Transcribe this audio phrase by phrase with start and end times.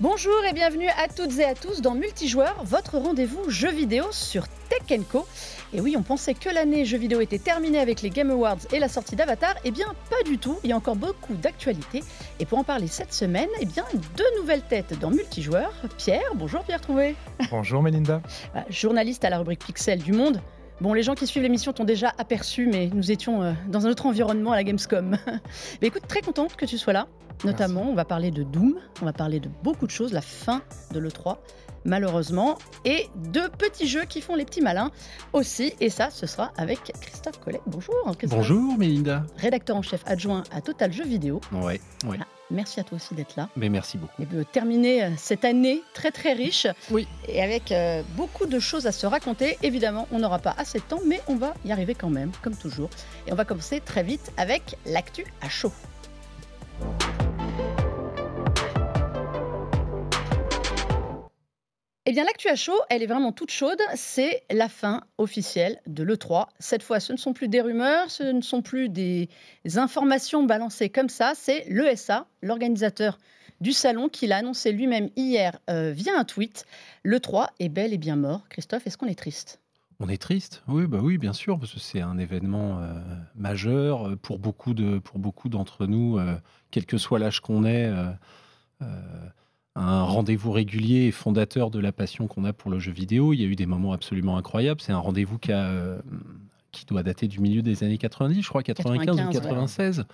[0.00, 4.46] Bonjour et bienvenue à toutes et à tous dans Multijoueur, votre rendez-vous jeux vidéo sur
[4.68, 5.26] Tech Co.
[5.72, 8.78] Et oui, on pensait que l'année jeux vidéo était terminée avec les Game Awards et
[8.78, 9.56] la sortie d'Avatar.
[9.64, 10.56] Eh bien, pas du tout.
[10.62, 12.04] Il y a encore beaucoup d'actualités.
[12.38, 13.84] Et pour en parler cette semaine, eh bien,
[14.16, 15.72] deux nouvelles têtes dans Multijoueur.
[15.96, 17.16] Pierre, bonjour Pierre Trouvé.
[17.50, 18.22] Bonjour Melinda.
[18.54, 20.40] Ah, journaliste à la rubrique Pixel du Monde.
[20.80, 23.90] Bon, les gens qui suivent l'émission t'ont déjà aperçu, mais nous étions euh, dans un
[23.90, 25.18] autre environnement à la Gamescom.
[25.82, 27.08] mais écoute, très contente que tu sois là.
[27.44, 30.62] Notamment, on va parler de Doom, on va parler de beaucoup de choses, la fin
[30.92, 31.36] de l'E3,
[31.84, 34.90] malheureusement, et de petits jeux qui font les petits malins
[35.32, 35.72] aussi.
[35.80, 37.60] Et ça, ce sera avec Christophe Collet.
[37.66, 37.94] Bonjour.
[38.16, 38.38] Christophe.
[38.38, 39.24] Bonjour Melinda.
[39.36, 41.40] Rédacteur en chef adjoint à Total Jeux Vidéo.
[41.52, 42.18] Ouais, ouais.
[42.20, 43.48] Ah, merci à toi aussi d'être là.
[43.56, 44.22] Mais merci beaucoup.
[44.22, 46.66] Et de terminer euh, cette année très très riche.
[46.90, 47.06] Oui.
[47.26, 49.58] Et avec euh, beaucoup de choses à se raconter.
[49.62, 52.56] Évidemment, on n'aura pas assez de temps, mais on va y arriver quand même, comme
[52.56, 52.90] toujours.
[53.26, 55.72] Et on va commencer très vite avec l'actu à chaud.
[62.10, 63.78] Eh bien, l'actu à chaud, elle est vraiment toute chaude.
[63.94, 66.46] C'est la fin officielle de l'E3.
[66.58, 69.28] Cette fois, ce ne sont plus des rumeurs, ce ne sont plus des
[69.74, 71.32] informations balancées comme ça.
[71.34, 73.18] C'est l'ESA, l'organisateur
[73.60, 76.64] du salon, qui l'a annoncé lui-même hier euh, via un tweet.
[77.04, 78.48] L'E3 est bel et bien mort.
[78.48, 79.60] Christophe, est-ce qu'on est triste?
[80.00, 82.94] On est triste, oui, bah oui, bien sûr, parce que c'est un événement euh,
[83.34, 86.18] majeur euh, pour beaucoup de, pour beaucoup d'entre nous,
[86.70, 87.92] quel que soit l'âge qu'on est.
[88.80, 88.86] euh,
[89.78, 93.32] un rendez-vous régulier et fondateur de la passion qu'on a pour le jeu vidéo.
[93.32, 94.80] Il y a eu des moments absolument incroyables.
[94.80, 96.00] C'est un rendez-vous qui, a, euh,
[96.72, 100.06] qui doit dater du milieu des années 90, je crois, 95, 95, ou 96.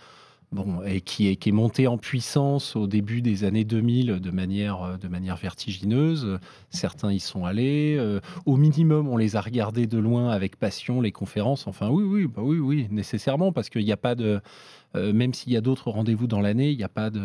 [0.53, 4.31] Bon, et qui est, qui est monté en puissance au début des années 2000 de
[4.31, 6.39] manière, euh, de manière vertigineuse.
[6.70, 7.97] Certains y sont allés.
[7.98, 11.67] Euh, au minimum, on les a regardés de loin avec passion, les conférences.
[11.67, 14.41] Enfin, oui, oui, bah oui, oui, nécessairement, parce qu'il n'y a pas de.
[14.95, 17.23] euh, même s'il y a d'autres rendez-vous dans l'année, il n'y a pas de.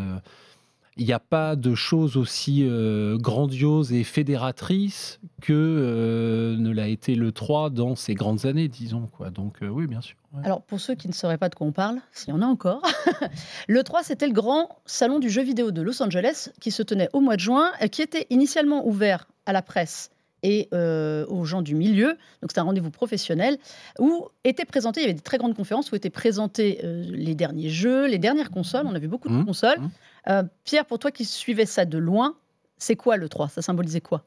[0.97, 6.87] Il n'y a pas de choses aussi euh, grandioses et fédératrices que euh, ne l'a
[6.87, 9.07] été le 3 dans ces grandes années, disons.
[9.15, 9.29] Quoi.
[9.29, 10.17] Donc euh, oui, bien sûr.
[10.33, 10.41] ouais.
[10.45, 12.45] Alors, pour ceux qui ne sauraient pas de quoi on parle, s'il y en a
[12.45, 12.81] encore,
[13.67, 17.09] le 3, c'était le grand salon du jeu vidéo de Los Angeles qui se tenait
[17.13, 20.09] au mois de juin, euh, qui était initialement ouvert à la presse
[20.41, 22.09] et euh, aux gens du milieu.
[22.41, 23.57] Donc, c'était un rendez-vous professionnel
[23.99, 27.35] où étaient présentés, il y avait des très grandes conférences où étaient présentés euh, les
[27.35, 28.85] derniers jeux, les dernières consoles.
[28.85, 29.79] On a vu beaucoup de Mmh, consoles.
[29.79, 29.89] mmh.
[30.29, 32.35] Euh, Pierre, pour toi qui suivais ça de loin,
[32.77, 34.25] c'est quoi le 3 Ça symbolisait quoi?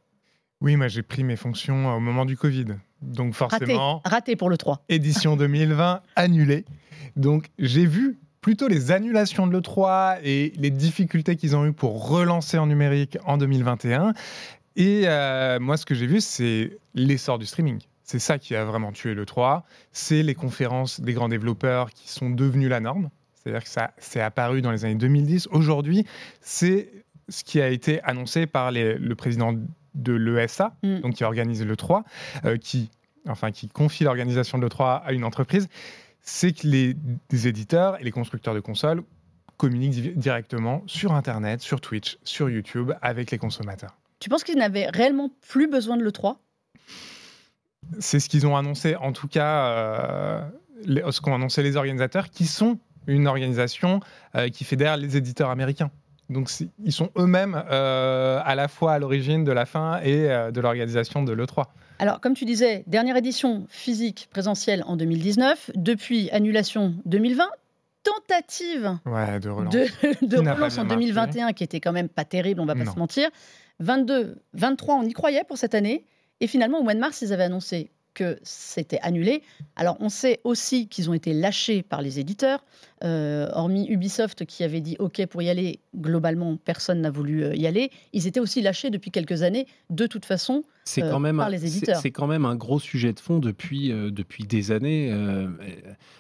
[0.61, 2.67] Oui, moi j'ai pris mes fonctions euh, au moment du Covid.
[3.01, 3.57] Donc Raté.
[3.57, 4.85] forcément, Raté pour le 3.
[4.89, 6.65] édition 2020 annulée.
[7.17, 12.09] Donc j'ai vu plutôt les annulations de l'E3 et les difficultés qu'ils ont eues pour
[12.09, 14.15] relancer en numérique en 2021.
[14.75, 17.81] Et euh, moi, ce que j'ai vu, c'est l'essor du streaming.
[18.03, 19.63] C'est ça qui a vraiment tué l'E3.
[19.93, 23.11] C'est les conférences des grands développeurs qui sont devenues la norme.
[23.43, 25.49] C'est-à-dire que ça c'est apparu dans les années 2010.
[25.51, 26.05] Aujourd'hui,
[26.41, 26.91] c'est
[27.29, 29.55] ce qui a été annoncé par les- le président
[29.95, 31.01] de l'ESA, Mm.
[31.01, 32.05] donc qui organise l'E3,
[32.45, 32.91] euh, qui,
[33.29, 35.69] enfin, qui confie l'organisation de l'E3 à une entreprise,
[36.23, 36.97] c'est que les,
[37.31, 39.03] les éditeurs et les constructeurs de consoles
[39.57, 43.97] communiquent di- directement sur Internet, sur Twitch, sur YouTube avec les consommateurs.
[44.19, 46.37] Tu penses qu'ils n'avaient réellement plus besoin de l'E3
[47.99, 50.49] C'est ce qu'ils ont annoncé, en tout cas, euh,
[50.85, 54.01] les- ce qu'ont annoncé les organisateurs, qui sont une organisation
[54.37, 55.91] euh, qui fédère les éditeurs américains.
[56.31, 56.51] Donc
[56.83, 60.61] ils sont eux-mêmes euh, à la fois à l'origine de la fin et euh, de
[60.61, 61.65] l'organisation de l'E3.
[61.99, 67.45] Alors, comme tu disais, dernière édition physique présentielle en 2019, depuis annulation 2020,
[68.03, 69.73] tentative Ouais, de relance.
[69.75, 69.87] de,
[70.27, 70.83] de en marché.
[70.85, 72.93] 2021 qui était quand même pas terrible, on va pas Non.
[72.95, 73.29] se mentir.
[73.81, 76.05] 22, 23, on y croyait pour cette année.
[76.41, 79.43] Et finalement, au mois de mars, ils avaient annoncé que c'était annulé.
[79.77, 82.65] Alors, on sait aussi qu'ils ont été lâchés par les éditeurs.
[83.05, 87.55] Euh, hormis Ubisoft qui avait dit OK pour y aller, globalement, personne n'a voulu euh,
[87.55, 87.91] y aller.
[88.13, 90.63] Ils étaient aussi lâchés depuis quelques années, de toute façon.
[90.85, 92.01] C'est euh, quand même par les éditeurs.
[92.01, 95.13] C'est quand même un gros sujet de fond depuis euh, depuis des années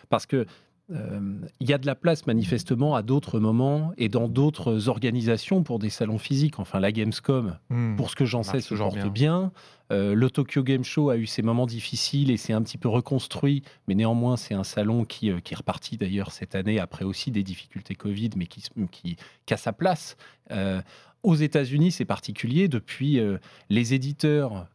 [0.09, 0.47] parce que
[0.90, 1.20] euh,
[1.61, 5.79] il y a de la place manifestement à d'autres moments et dans d'autres organisations pour
[5.79, 6.58] des salons physiques.
[6.58, 7.96] Enfin, la Gamescom, Hmm.
[7.96, 9.08] pour ce que j'en sais, se porte bien.
[9.08, 9.52] bien.
[9.93, 12.88] Euh, le Tokyo Game Show a eu ses moments difficiles et s'est un petit peu
[12.88, 17.05] reconstruit, mais néanmoins, c'est un salon qui, euh, qui est reparti d'ailleurs cette année après
[17.05, 20.17] aussi des difficultés Covid, mais qui, qui, qui a sa place.
[20.50, 20.82] Euh,
[21.23, 22.67] aux États-Unis, c'est particulier.
[22.69, 23.20] Depuis,
[23.70, 24.67] les éditeurs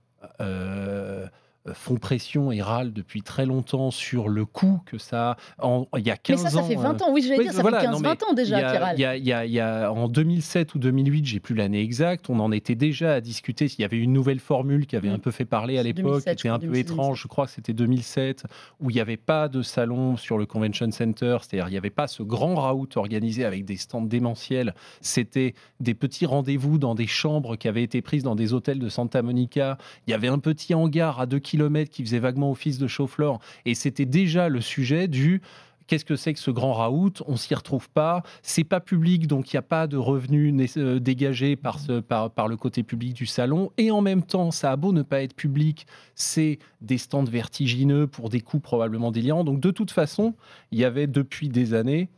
[1.74, 5.82] font pression et râlent depuis très longtemps sur le coût que ça a.
[5.98, 6.44] il y a 15 ans.
[6.44, 7.12] Mais ça, ça fait 20 ans.
[7.12, 8.94] Oui, j'allais dire, ça fait 15-20 ans déjà.
[8.96, 13.16] Il y, a, en 2007 ou 2008, j'ai plus l'année exacte, on en était déjà
[13.16, 13.66] à discuter.
[13.66, 16.30] Il y avait une nouvelle formule qui avait un peu fait parler à l'époque, qui
[16.30, 17.22] était un peu étrange.
[17.22, 18.46] Je crois que c'était 2007,
[18.80, 21.90] où il n'y avait pas de salon sur le Convention Center, c'est-à-dire il n'y avait
[21.90, 24.74] pas ce grand raout organisé avec des stands démentiels.
[25.02, 28.90] C'était des petits rendez-vous dans des chambres qui avaient été prises dans des hôtels de
[28.90, 29.78] Santa Monica.
[30.08, 31.57] Il y avait un petit hangar à 2 km
[31.90, 33.40] qui faisait vaguement office de chauffe-flore.
[33.66, 35.42] Et c'était déjà le sujet du
[35.88, 37.24] Qu'est-ce que c'est que ce grand raout?
[37.28, 38.22] On s'y retrouve pas.
[38.42, 42.30] C'est pas public, donc il n'y a pas de revenus euh, dégagés par, ce, par,
[42.30, 43.72] par, le côté public du salon.
[43.78, 48.06] Et en même temps, ça a beau ne pas être public, c'est des stands vertigineux
[48.06, 49.46] pour des coûts probablement délirants.
[49.46, 50.36] Donc de toute façon,
[50.72, 52.10] il y avait depuis des années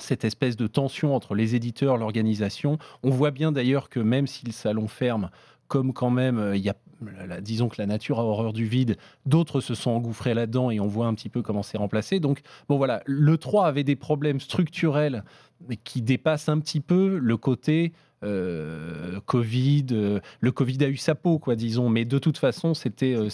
[0.00, 2.78] cette espèce de tension entre les éditeurs, l'organisation.
[3.02, 5.30] On voit bien d'ailleurs que même si le salon ferme,
[5.66, 6.76] comme quand même euh, il y a
[7.40, 8.96] disons que la nature a horreur du vide,
[9.26, 12.20] d'autres se sont engouffrés là-dedans et on voit un petit peu comment c'est remplacé.
[12.20, 15.24] Donc, bon voilà, le 3 avait des problèmes structurels
[15.84, 17.92] qui dépassent un petit peu le côté
[18.24, 19.86] euh, Covid.
[19.92, 23.28] Euh, le Covid a eu sa peau, quoi, disons, mais de toute façon, c'était euh,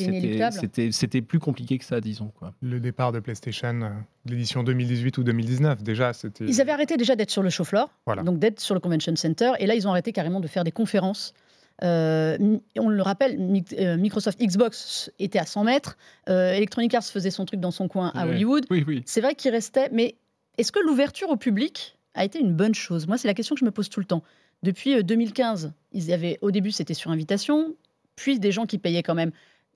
[0.90, 2.30] c'était plus compliqué que ça, disons.
[2.38, 2.52] Quoi.
[2.60, 3.92] Le départ de PlayStation,
[4.26, 6.44] l'édition 2018 ou 2019, déjà, c'était.
[6.44, 7.90] Ils avaient arrêté déjà d'être sur le show floor,
[8.24, 10.72] donc d'être sur le Convention Center, et là, ils ont arrêté carrément de faire des
[10.72, 11.34] conférences
[11.82, 13.38] euh, on le rappelle,
[13.78, 15.96] euh, Microsoft Xbox était à 100 mètres,
[16.28, 18.66] euh, Electronic Arts faisait son truc dans son coin à Hollywood.
[19.06, 20.14] C'est vrai qu'il restait, mais
[20.56, 23.08] est-ce que l'ouverture au public a été une bonne chose?
[23.08, 24.22] Moi, c'est la question que je me pose tout le temps.
[24.62, 27.74] Depuis 2015, ils avaient, au début, c'était sur invitation,
[28.14, 29.32] puis des gens qui payaient quand même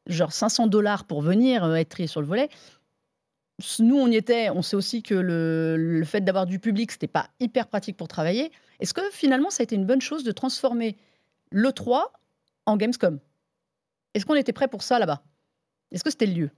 [0.07, 2.49] genre 500 dollars pour venir être triés sur le volet.
[3.81, 4.51] Nous, on y était.
[4.51, 8.07] On sait aussi que le, le fait d'avoir du public, c'était pas hyper pratique pour
[8.07, 8.53] travailler.
[8.79, 10.97] Est-ce que finalement, ça a été une bonne chose de transformer
[11.51, 12.13] le 3
[12.67, 13.19] en Gamescom.
[14.15, 15.23] Est-ce qu'on était prêt pour ça là-bas?
[15.93, 16.51] Est-ce que c'était le lieu?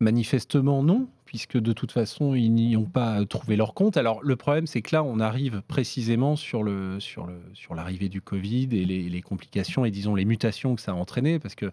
[0.00, 3.96] Manifestement non, puisque de toute façon, ils n'y ont pas trouvé leur compte.
[3.96, 8.08] Alors le problème, c'est que là, on arrive précisément sur, le, sur, le, sur l'arrivée
[8.08, 11.70] du Covid et les, complications et disons les mutations que ça a entraîné, parce que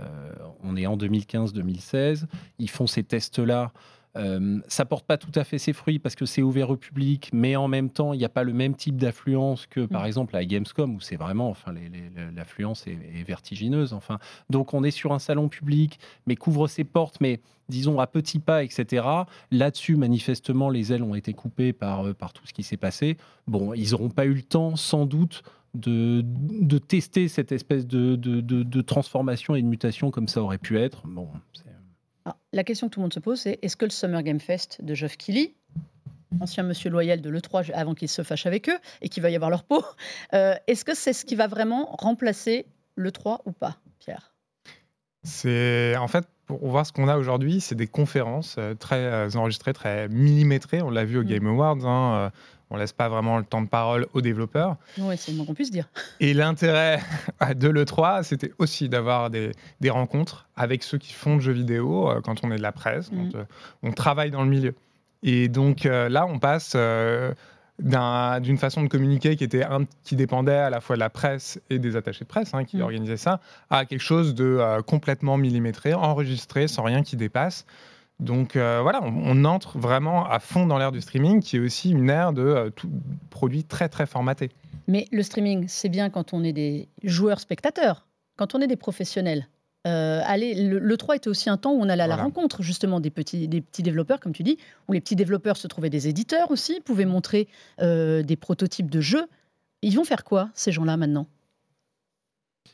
[0.00, 0.32] euh,
[0.62, 2.26] on est en 2015-2016,
[2.58, 3.72] ils font ces tests-là
[4.18, 7.30] euh, ça porte pas tout à fait ses fruits parce que c'est ouvert au public,
[7.32, 10.06] mais en même temps, il n'y a pas le même type d'affluence que, par mm.
[10.06, 11.72] exemple, à Gamescom, où c'est vraiment, enfin,
[12.34, 13.92] l'affluence est, vertigineuse.
[13.92, 14.18] Enfin,
[14.50, 18.40] donc, on est sur un salon public, mais couvre ses portes, mais disons à petits
[18.40, 19.06] pas, etc.
[19.50, 23.16] Là-dessus, manifestement, les ailes ont été coupées par, euh, par tout ce qui s'est passé.
[23.46, 25.42] Bon, ils n'auront pas eu le temps, sans doute,
[25.74, 30.58] de, de tester cette espèce de, de, de, transformation et de mutation comme ça aurait
[30.58, 31.06] pu être.
[31.06, 31.28] Bon,
[32.52, 34.82] la question que tout le monde se pose, c'est est-ce que le Summer Game Fest
[34.82, 35.54] de Geoff Keighley,
[36.40, 39.36] ancien monsieur loyal de l'E3 avant qu'il se fâche avec eux et qu'il va y
[39.36, 39.84] avoir leur peau,
[40.34, 42.66] euh, est-ce que c'est ce qui va vraiment remplacer
[42.96, 44.34] l'E3 ou pas, Pierre?
[45.24, 49.28] C'est en fait pour voir ce qu'on a aujourd'hui, c'est des conférences euh, très euh,
[49.34, 50.80] enregistrées, très millimétrées.
[50.80, 51.26] On l'a vu au mm.
[51.26, 51.84] Game Awards.
[51.84, 52.32] Hein,
[52.70, 54.76] on laisse pas vraiment le temps de parole aux développeurs.
[54.98, 55.88] Oui, c'est le moins qu'on puisse dire.
[56.20, 57.00] Et l'intérêt
[57.56, 59.52] de l'E3, c'était aussi d'avoir des,
[59.88, 63.08] rencontres avec ceux qui font de jeux vidéo euh, quand on est de la presse,
[63.08, 63.36] quand mm.
[63.36, 63.44] euh,
[63.82, 64.74] on travaille dans le milieu.
[65.22, 66.76] Et donc euh, là, on passe
[67.78, 69.64] d'une façon de communiquer qui, était
[70.04, 72.76] qui dépendait à la fois de la presse et des attachés de presse hein, qui
[72.76, 72.82] mm.
[72.82, 73.40] organisaient ça,
[73.70, 77.64] à quelque chose de complètement millimétré, enregistré, sans rien qui dépasse.
[78.20, 81.90] Donc euh, voilà, on, entre vraiment à fond dans l'ère du streaming, qui est aussi
[81.90, 82.70] une ère de euh,
[83.30, 84.50] produits très très formatés.
[84.88, 88.06] Mais le streaming, c'est bien quand on est des joueurs spectateurs,
[88.36, 89.46] quand on est des professionnels.
[89.86, 92.98] Euh, allez, le, 3 était aussi un temps où on allait à la rencontre justement
[92.98, 96.08] des petits, des petits développeurs, comme tu dis, où les petits développeurs se trouvaient des
[96.08, 97.46] éditeurs aussi, pouvaient montrer
[97.78, 99.26] des prototypes de jeux.
[99.80, 101.28] Ils vont faire quoi, ces gens-là, maintenant?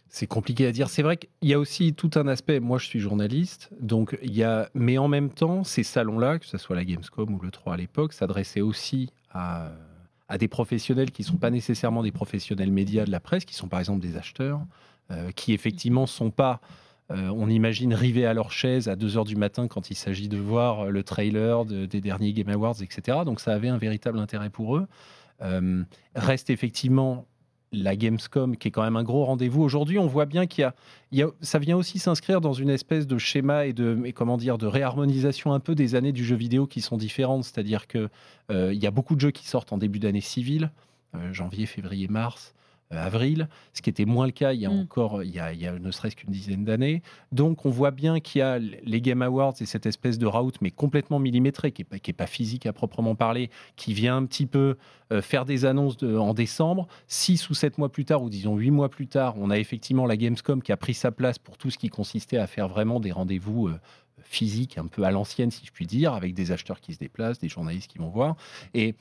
[0.08, 0.88] C'est compliqué à dire.
[0.88, 2.60] C'est vrai qu'il y a aussi tout un aspect.
[2.60, 4.70] Moi, je suis journaliste, donc il y a.
[4.74, 7.76] Mais en même temps, ces salons-là, que ce soit la Gamescom ou le 3 à
[7.76, 9.72] l'époque, s'adressaient aussi à,
[10.38, 13.68] des professionnels qui ne sont pas nécessairement des professionnels médias de la presse, qui sont
[13.68, 14.60] par exemple des acheteurs,
[15.10, 16.60] euh, qui effectivement sont pas.
[17.10, 20.28] Euh, on imagine rivés à leur chaise à 2 heures du matin quand il s'agit
[20.28, 23.18] de voir le trailer des derniers Game Awards, etc.
[23.26, 24.86] Donc ça avait un véritable intérêt pour eux.
[25.42, 25.82] Euh,
[26.14, 27.26] reste effectivement
[27.82, 29.62] la Gamescom, qui est quand même un gros rendez-vous.
[29.62, 30.70] Aujourd'hui, on voit bien qu'il
[31.12, 34.58] y, a, ça vient aussi s'inscrire dans une espèce de schéma et de, comment dire,
[34.58, 37.44] de réharmonisation un peu des années du jeu vidéo qui sont différentes.
[37.44, 38.08] C'est-à-dire que
[38.50, 40.70] euh, il y a beaucoup de jeux qui sortent en début d'année civile,
[41.14, 42.54] euh, janvier, février, mars.
[42.96, 44.80] Avril, ce qui était moins le cas il y a Mm.
[44.80, 47.02] encore, il y a, il y a ne serait-ce qu'une dizaine d'années.
[47.32, 50.60] Donc on voit bien qu'il y a les Game Awards et cette espèce de route,
[50.60, 54.16] mais complètement millimétrée, qui n'est pas, qui est pas physique à proprement parler, qui vient
[54.16, 54.76] un petit peu
[55.12, 56.86] euh, faire des annonces de- en décembre.
[57.08, 60.06] Six ou sept mois plus tard, ou disons huit mois plus tard, on a effectivement
[60.06, 63.00] la Gamescom qui a pris sa place pour tout ce qui consistait à faire vraiment
[63.00, 63.78] des rendez-vous euh,
[64.22, 67.38] physiques, un peu à l'ancienne, si je puis dire, avec des acheteurs qui se déplacent,
[67.38, 68.36] des journalistes qui vont voir.
[68.72, 68.94] Et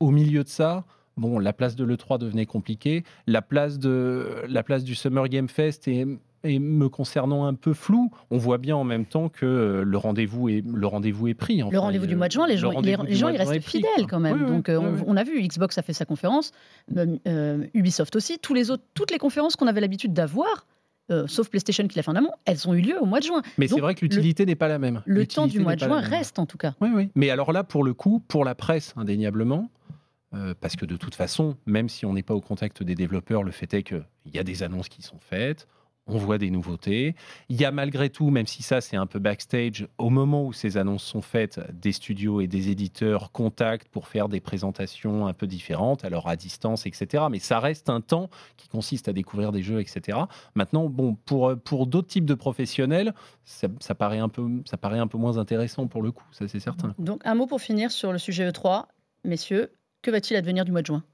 [0.00, 0.84] au milieu de ça,
[1.18, 3.04] bon, la place de l'E3 devenait compliquée.
[3.26, 6.06] La place, de, la place du Summer Game Fest est,
[6.44, 8.10] est me concernant un peu floue.
[8.30, 11.62] On voit bien en même temps que euh, le rendez-vous est, le rendez-vous est pris.
[11.70, 14.06] Le rendez-vous du mois de juin, les le gens, les, gens ils restent pris, fidèles
[14.08, 14.34] quand même.
[14.34, 16.52] Oui, oui, Donc euh, oui, on, a vu, Xbox a fait sa conférence,
[16.96, 20.66] euh, euh, Ubisoft aussi, tous les autres, toutes les conférences qu'on avait l'habitude d'avoir,
[21.10, 23.24] euh, sauf PlayStation qui l'a fait en amont, elles ont eu lieu au mois de
[23.24, 23.40] juin.
[23.56, 25.02] Mais c'est vrai que l'utilité n'est pas la même.
[25.06, 26.74] Le temps du mois de juin reste en tout cas.
[26.82, 27.08] Oui, oui.
[27.14, 29.70] Mais alors là, pour le coup, pour la presse, indéniablement,
[30.34, 33.42] euh, parce que de toute façon, même si on n'est pas au contact des développeurs,
[33.42, 35.66] le fait est qu'il y a des annonces qui sont faites,
[36.08, 37.14] on voit des nouveautés.
[37.48, 40.52] Il y a malgré tout, même si ça c'est un peu backstage, au moment où
[40.52, 45.34] ces annonces sont faites, des studios et des éditeurs contactent pour faire des présentations un
[45.34, 47.24] peu différentes, alors à distance, etc.
[47.30, 50.18] Mais ça reste un temps qui consiste à découvrir des jeux, etc.
[50.54, 55.06] Maintenant, bon, pour, pour d'autres types de professionnels, ça paraît un peu, ça paraît un
[55.06, 56.94] peu moins intéressant pour le coup, ça c'est certain.
[56.98, 58.86] Donc un mot pour finir sur le sujet E3,
[59.24, 59.70] messieurs,
[60.02, 61.04] que va-t-il advenir du mois de juin?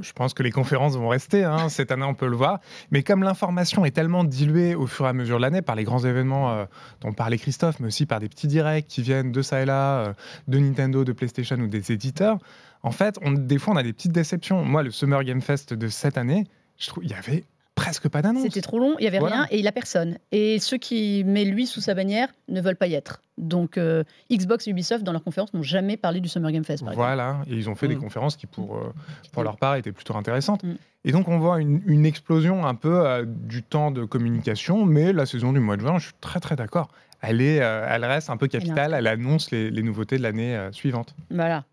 [0.00, 2.60] Je pense que les conférences vont rester, hein, cette année on peut le voir.
[2.90, 5.84] Mais comme l'information est tellement diluée au fur et à mesure de l'année par les
[5.84, 6.64] grands événements euh,
[7.00, 10.00] dont parlait Christophe, mais aussi par des petits directs qui viennent de ça et là,
[10.00, 10.12] euh,
[10.46, 12.38] de Nintendo, de PlayStation ou des éditeurs,
[12.82, 14.64] en fait, on, des fois on a des petites déceptions.
[14.64, 16.44] Moi, le Summer Game Fest de cette année,
[16.78, 17.44] je trouve il y avait
[17.88, 18.42] presque pas d'annonce.
[18.42, 19.36] C'était trop long, il y avait Voilà.
[19.42, 20.18] rien et il a personne.
[20.32, 23.22] Et ceux qui mettent lui sous sa bannière ne veulent pas y être.
[23.36, 26.84] Donc euh, Xbox et Ubisoft dans leur conférence n'ont jamais parlé du Summer Game Fest.
[26.84, 26.94] Par.
[26.94, 28.00] Voilà, et ils ont fait des Mm.
[28.00, 28.92] conférences qui, pour, euh,
[29.32, 30.62] pour leur part, étaient plutôt intéressantes.
[30.64, 30.74] Mm.
[31.04, 35.12] Et donc, on voit une, une explosion un peu euh, du temps de communication, mais
[35.12, 36.88] la saison du mois de juin, je suis très très d'accord.
[37.20, 40.56] Elle, est, euh, elle reste un peu capitale, elle annonce les, les nouveautés de l'année
[40.56, 41.14] euh, suivante.
[41.30, 41.64] Voilà.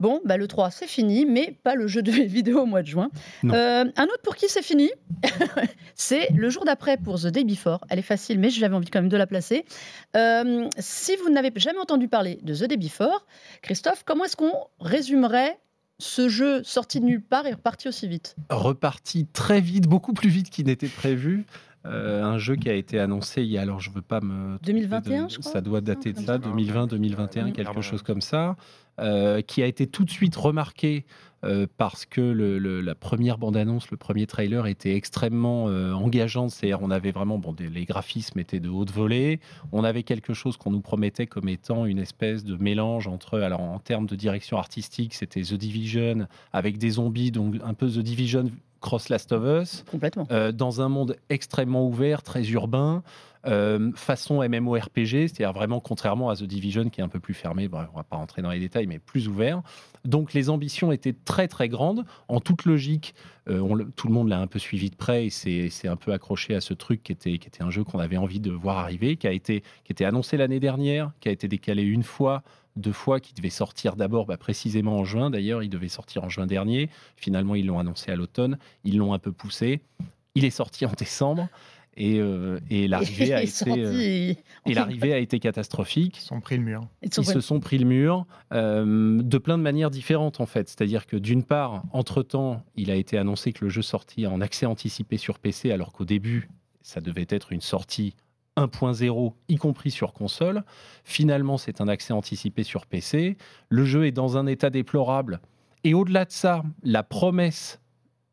[0.00, 2.86] Bon, bah, le 3, c'est fini, mais pas le jeu de vidéo au mois de
[2.86, 3.10] juin.
[3.44, 4.90] Euh, un autre pour qui c'est fini,
[5.94, 7.84] c'est le jour d'après pour The Day Before.
[7.88, 9.64] Elle est facile, mais j'avais envie quand même de la placer.
[10.16, 13.26] Euh, si vous n'avez jamais entendu parler de The Day Before,
[13.62, 15.58] Christophe, comment est-ce qu'on résumerait
[15.98, 18.34] ce jeu sorti de nulle part et reparti aussi vite?
[18.50, 21.44] Reparti très vite, beaucoup plus vite qu'il n'était prévu.
[21.86, 24.56] Euh, un jeu qui a été annoncé il y a, alors je veux pas me.
[24.56, 26.38] tromper 2021, de- je crois Ça doit dater de ça, ça.
[26.38, 27.52] 2020, 2021, Oui.
[27.52, 27.82] quelque Pardon.
[27.82, 28.56] chose comme ça,
[29.00, 31.04] euh, qui a été tout de suite remarqué
[31.44, 36.48] euh, parce que le- le- la première bande-annonce, le premier trailer était extrêmement euh, engageant.
[36.48, 39.40] C'est-à-dire, on avait vraiment, bon, des- les graphismes étaient de haute volée.
[39.70, 43.60] On avait quelque chose qu'on nous promettait comme étant une espèce de mélange entre, alors
[43.60, 47.98] en termes de direction artistique, c'était The Division avec des zombies, donc un peu The
[47.98, 48.50] Division
[48.84, 49.82] cross Last of Us.
[49.90, 50.26] Complètement.
[50.30, 53.02] Euh, dans un monde extrêmement ouvert, très urbain,
[53.46, 57.66] euh, façon MMORPG, c'est-à-dire vraiment contrairement à The Division qui est un peu plus fermé,
[57.66, 59.62] bref, on va pas rentrer dans les détails, mais plus ouvert.
[60.04, 62.04] Donc les ambitions étaient très très grandes.
[62.28, 63.14] En toute logique,
[63.48, 65.96] euh, on tout le monde l'a un peu suivi de près et s'est s'est un
[65.96, 68.50] peu accroché à ce truc qui était, qui était un jeu qu'on avait envie de
[68.50, 72.02] voir arriver, qui a été, qui était annoncé l'année dernière, qui a été décalé une
[72.02, 72.42] fois,
[72.76, 75.30] deux fois, qui devait sortir d'abord bah, précisément en juin.
[75.30, 76.90] D'ailleurs, il devait sortir en juin dernier.
[77.16, 78.58] Finalement, ils l'ont annoncé à l'automne.
[78.84, 79.80] Ils l'ont un peu poussé.
[80.34, 81.48] Il est sorti en décembre.
[81.96, 84.34] Et, euh, et l'arrivée a, Ils été, sont euh,
[84.66, 86.18] et l'arrivée a été catastrophique.
[86.18, 86.88] Ils sont pris le mur.
[87.02, 90.68] ils se sont pris le mur euh, de plein de manières différentes en fait.
[90.68, 94.66] C'est-à-dire que d'une part, entre-temps, il a été annoncé que le jeu sortit en accès
[94.66, 96.48] anticipé sur PC alors qu'au début,
[96.82, 98.14] ça devait être une sortie
[98.56, 100.64] 1.0, y compris sur console.
[101.04, 103.36] Finalement, c'est un accès anticipé sur PC.
[103.68, 105.40] Le jeu est dans un état déplorable.
[105.82, 107.80] Et au-delà de ça, la promesse,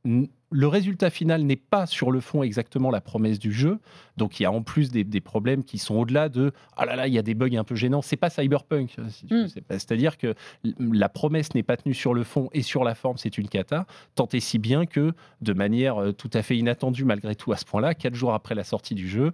[0.06, 3.80] le résultat final n'est pas sur le fond exactement la promesse du jeu.
[4.18, 6.96] Donc il y a en plus des, des problèmes qui sont au-delà de ah là
[6.96, 8.02] là, il y a des bugs un peu gênants.
[8.02, 8.96] C'est pas cyberpunk.
[9.10, 9.26] si.
[9.34, 9.48] Mm.
[9.48, 10.34] C'est pas- C'est-à-dire que
[10.80, 13.86] la promesse n'est pas tenue sur le fond et sur la forme, c'est une cata.
[14.16, 17.58] Tant et si bien que, de manière euh, tout à fait inattendue malgré tout à
[17.58, 19.32] ce point-là, quatre jours après la sortie du jeu,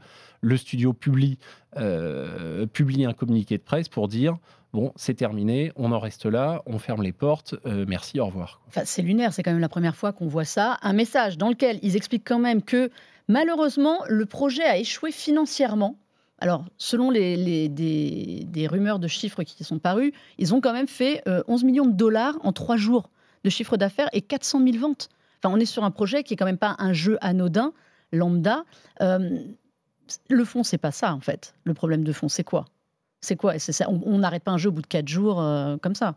[0.48, 1.38] le studio publie,
[1.76, 4.38] euh, publie un communiqué de presse pour dire
[4.74, 8.62] bon, c'est terminé, on en reste là, on ferme les portes, euh, merci, au revoir.
[8.68, 10.78] Enfin, c'est lunaire, c'est quand même la première fois qu'on voit ça.
[10.82, 12.92] Un message dans lequel ils expliquent quand même que
[13.28, 15.98] malheureusement, le projet a échoué financièrement.
[16.40, 20.88] Alors, selon les, des, des rumeurs de chiffres qui sont parus, ils ont quand même
[20.88, 23.10] fait euh, 11 millions de dollars en trois jours
[23.44, 25.10] de chiffre d'affaires et 400 000 ventes.
[25.42, 27.74] Enfin, on est sur un projet qui est quand même pas un jeu anodin,
[28.12, 28.64] lambda.
[29.02, 29.40] Euh,
[30.30, 31.54] le fond, c'est pas ça en fait.
[31.64, 32.66] Le problème de fond, c'est quoi?
[33.22, 33.58] C'est quoi?
[33.60, 36.16] C'est ça On n'arrête pas un jeu au bout de quatre jours euh, comme ça.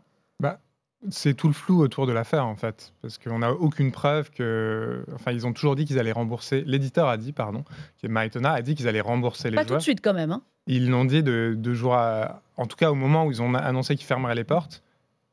[1.09, 5.03] c'est tout le flou autour de l'affaire en fait, parce qu'on n'a aucune preuve que.
[5.15, 6.61] Enfin, ils ont toujours dit qu'ils allaient rembourser.
[6.67, 7.63] L'éditeur a dit, pardon,
[7.97, 9.69] qui est Maitona, a dit qu'ils allaient rembourser les Pas joueurs.
[9.69, 10.31] tout de suite quand même.
[10.31, 10.43] Hein.
[10.67, 13.51] Ils l'ont dit de, deux jours, à- en tout cas au moment où ils ont
[13.55, 14.83] annoncé qu'ils fermeraient les portes.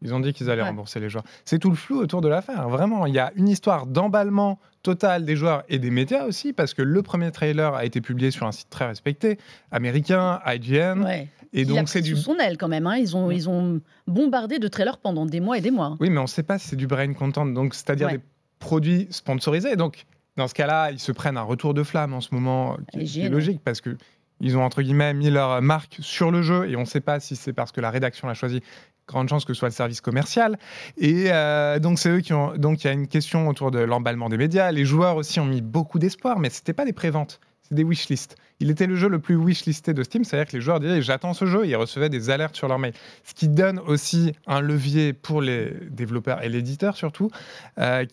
[0.03, 0.69] Ils ont dit qu'ils allaient Ouais.
[0.69, 1.25] rembourser les joueurs.
[1.45, 2.69] C'est tout le flou autour de l'affaire.
[2.69, 6.73] Vraiment, il y a une histoire d'emballement total des joueurs et des médias aussi, parce
[6.73, 9.39] que le premier trailer a été publié sur un site très respecté,
[9.73, 11.03] américain, IGN.
[11.05, 11.29] Ouais.
[11.53, 12.87] Et Il donc c'est du son aile quand même.
[12.87, 12.97] hein.
[12.97, 13.37] Ils, ont, Ouais.
[13.37, 15.97] ils ont bombardé de trailers pendant des mois et des mois.
[16.01, 18.21] Oui, mais on ne sait pas si c'est du brain content, donc c'est-à-dire des
[18.59, 19.77] produits sponsorisés.
[19.77, 20.05] Donc,
[20.37, 23.21] dans ce cas-là, ils se prennent un retour de flamme en ce moment, qui, qui
[23.23, 23.97] est logique parce que
[24.41, 27.19] ils ont entre guillemets mis leur marque sur le jeu et on ne sait pas
[27.19, 28.61] si c'est parce que la rédaction l'a choisi.
[29.09, 30.59] Grande chance que ce soit le service commercial.
[30.99, 32.55] Et euh, donc, c'est eux qui ont.
[32.57, 34.71] Donc, il y a une question autour de l'emballement des médias.
[34.71, 38.37] Les joueurs aussi ont mis beaucoup d'espoir, mais c'était pas des préventes, c'est des wishlists.
[38.61, 41.33] Il était le jeu le plus wishlisté de Steam, c'est-à-dire que les joueurs disaient j'attends
[41.33, 42.93] ce jeu, et ils recevaient des alertes sur leur mail.
[43.25, 47.31] Ce qui donne aussi un levier pour les développeurs et l'éditeur surtout
[47.79, 48.05] euh,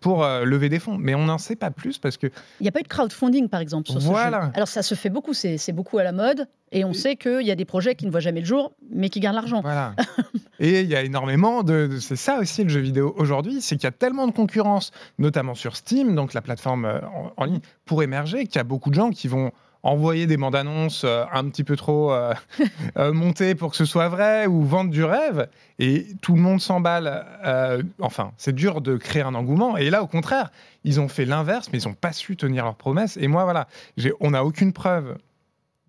[0.00, 0.98] pour euh, lever des fonds.
[0.98, 2.26] Mais on n'en sait pas plus parce que
[2.60, 4.42] Il n'y a pas eu de crowdfunding, par exemple, sur ce Voilà.
[4.46, 4.48] jeu.
[4.54, 6.46] Alors, ça se fait beaucoup, c'est c'est beaucoup à la mode.
[6.74, 9.08] Et on sait qu'il y a des projets qui ne voient jamais le jour, mais
[9.10, 9.60] qui gagnent l'argent.
[9.60, 9.94] Voilà.
[10.58, 11.86] Et il y a énormément de.
[11.86, 14.90] de- c'est ça aussi le jeu vidéo aujourd'hui, c'est qu'il y a tellement de concurrence,
[15.18, 18.64] notamment sur Steam, donc la plateforme euh, en, en ligne, pour émerger, qu'il y a
[18.64, 19.52] beaucoup de gens qui vont
[19.82, 22.34] envoyer des bandes annonces euh, un petit peu trop euh,
[22.98, 25.48] euh, montées pour que ce soit vrai ou vendre du rêve.
[25.78, 27.24] Et tout le monde s'emballe.
[28.00, 29.76] enfin, c'est dur de créer un engouement.
[29.76, 30.50] Et là, au contraire,
[30.84, 33.16] ils ont fait l'inverse, mais ils n'ont pas su tenir leurs promesses.
[33.16, 33.66] Et moi, voilà,
[34.20, 35.16] on n'a aucune preuve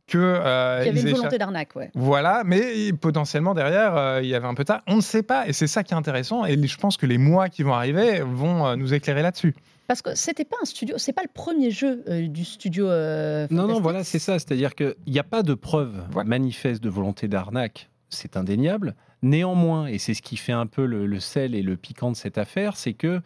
[0.08, 0.18] que.
[0.18, 1.90] euh, Il y avait une volonté d'arnaque, ouais.
[1.96, 4.82] voilà, mais potentiellement derrière, euh, il y avait un peu tard.
[4.88, 6.46] On ne sait pas, et c'est ça qui est intéressant.
[6.46, 9.56] Et je pense que les mois qui vont arriver vont euh, nous éclairer là-dessus.
[9.88, 12.88] Parce que c'était pas un studio, c'est pas le premier jeu euh, du studio.
[12.90, 14.40] euh, Non, non, voilà, c'est ça.
[14.40, 16.30] C'est-à-dire qu'il n'y a pas de preuve Voilà.
[16.30, 17.90] manifeste de volonté d'arnaque.
[18.10, 18.96] C'est indéniable.
[19.22, 22.16] Néanmoins, et c'est ce qui fait un peu le, le sel et le piquant de
[22.16, 23.22] cette affaire, c'est que,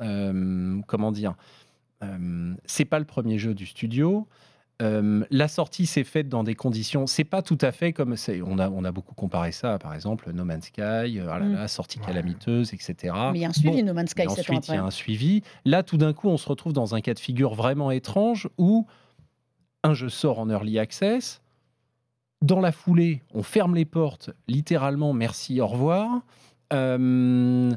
[0.00, 1.34] euh, comment dire,
[2.02, 4.26] euh, c'est pas le premier jeu du studio.
[4.82, 7.06] Euh, la sortie s'est faite dans des conditions.
[7.06, 8.42] C'est pas tout à fait comme c'est.
[8.42, 10.80] On a, on a beaucoup comparé ça, par exemple, No Man's Sky,
[11.18, 11.52] euh, ah là Mm.
[11.54, 12.06] là, sortie Ouais.
[12.06, 13.14] calamiteuse, etc.
[13.32, 14.74] Mais il y a un suivi Bon, No Man's Sky et 7 ans ensuite, il
[14.74, 15.42] y a un suivi.
[15.64, 18.86] Là, tout d'un coup, on se retrouve dans un cas de figure vraiment étrange où
[19.82, 21.40] un jeu sort en early access.
[22.42, 26.20] Dans la foulée, on ferme les portes, littéralement, merci, au revoir.
[26.72, 27.70] Euh,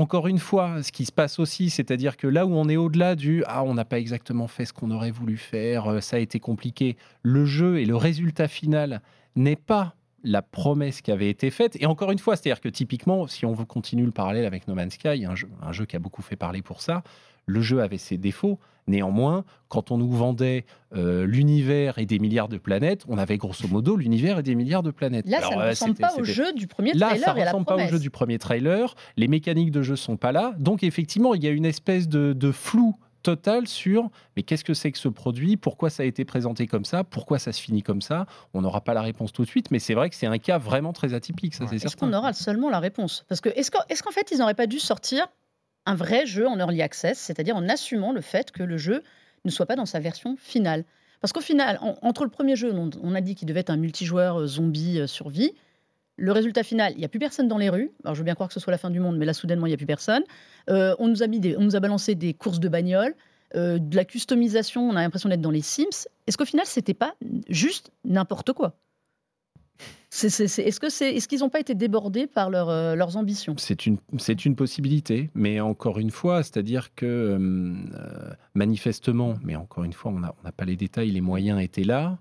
[0.00, 3.14] encore une fois, ce qui se passe aussi, c'est-à-dire que là où on est au-delà
[3.14, 6.18] du ah, on n'a pas exactement fait ce qu'on aurait voulu faire, euh, ça a
[6.18, 9.02] été compliqué, le jeu et le résultat final
[9.36, 11.76] n'est pas la promesse qui avait été faite.
[11.80, 14.74] Et encore une fois, c'est-à-dire que typiquement, si on veut continuer le parallèle avec No
[14.74, 17.02] Man's Sky, un jeu, un jeu qui a beaucoup fait parler pour ça,
[17.46, 18.58] le jeu avait ses défauts.
[18.86, 20.64] Néanmoins, quand on nous vendait
[20.96, 24.82] euh, l'univers et des milliards de planètes, on avait grosso modo l'univers et des milliards
[24.82, 25.26] de planètes.
[25.28, 27.50] Là, ça ne ressemble pas au jeu du premier Là, trailer ça et à la
[27.52, 28.94] ressemble pas au jeu du premier trailer.
[29.16, 30.54] Les mécaniques de jeu sont pas là.
[30.58, 34.74] Donc, effectivement, il y a une espèce de, de flou total sur mais qu'est-ce que
[34.74, 35.56] c'est que ce produit?
[35.56, 37.04] Pourquoi ça a été présenté comme ça?
[37.04, 38.26] Pourquoi ça se finit comme ça?
[38.54, 40.58] On n'aura pas la réponse tout de suite, mais c'est vrai que c'est un cas
[40.58, 41.70] vraiment très atypique, ça Ouais.
[41.70, 42.06] c'est Est-ce certain.
[42.06, 43.24] qu'on aura seulement la réponse?
[43.28, 45.26] Parce que est-ce qu'en est-ce qu'en fait, ils n'auraient pas dû sortir
[45.86, 49.02] un vrai jeu en early access, c'est-à-dire en assumant le fait que le jeu
[49.44, 50.84] ne soit pas dans sa version finale?
[51.20, 53.70] Parce qu'au final, en- entre le premier jeu, on, on a dit qu'il devait être
[53.70, 55.52] un multijoueur euh, zombie euh, survie.
[56.16, 57.90] Le résultat final, il n'y a plus personne dans les rues.
[58.04, 59.66] Alors, je veux bien croire que ce soit la fin du monde, mais là, soudainement,
[59.66, 60.22] il n'y a plus personne.
[60.68, 63.14] Euh, on, nous a mis on nous a balancé des courses de bagnole,
[63.56, 66.06] euh, de la customisation, on a l'impression d'être dans les Sims.
[66.26, 67.14] Est-ce qu'au final, c'était pas
[67.48, 68.76] juste n'importe quoi?
[70.12, 73.54] Est-ce que c'est- qu'ils n'ont pas été débordés par euh, leurs ambitions?
[73.56, 73.96] C'est une,
[74.56, 77.38] possibilité, mais encore une fois, c'est-à-dire que
[78.54, 82.18] manifestement, mais encore une fois, on n'a pas les détails, les moyens étaient là.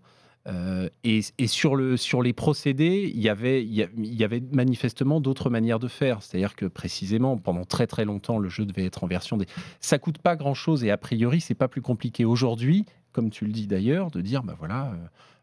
[0.48, 6.24] Euh, et sur, le, sur les procédés, il y avait, manifestement d'autres manières de faire.
[6.24, 9.46] C'est-à-dire que précisément, pendant très très longtemps, le jeu devait être en version des.
[9.80, 13.52] Ça coûte pas grand-chose et a priori, c'est pas plus compliqué aujourd'hui, comme tu le
[13.52, 14.96] dis d'ailleurs, de dire, bah voilà, euh,